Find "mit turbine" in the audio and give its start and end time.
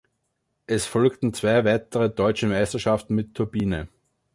3.13-3.87